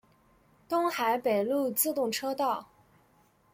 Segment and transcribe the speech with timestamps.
[0.67, 2.69] 东海北陆自动车道。